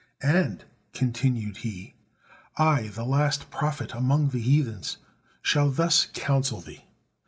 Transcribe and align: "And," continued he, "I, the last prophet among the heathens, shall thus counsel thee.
"And," 0.23 0.65
continued 0.93 1.57
he, 1.57 1.93
"I, 2.57 2.87
the 2.87 3.05
last 3.05 3.51
prophet 3.51 3.93
among 3.93 4.29
the 4.29 4.39
heathens, 4.41 4.97
shall 5.43 5.69
thus 5.69 6.07
counsel 6.11 6.59
thee. 6.59 6.85